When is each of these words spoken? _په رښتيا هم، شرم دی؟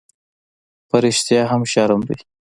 _په 0.89 0.97
رښتيا 1.03 1.41
هم، 1.51 1.61
شرم 1.71 2.01
دی؟ 2.07 2.17